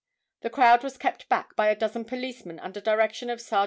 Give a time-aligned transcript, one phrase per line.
[0.41, 3.59] The crowd was kept back by a dozen policemen under direction of Sergt.